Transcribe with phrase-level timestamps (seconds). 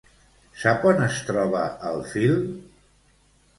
[0.61, 1.63] Sap on es troba
[1.93, 2.35] el fil?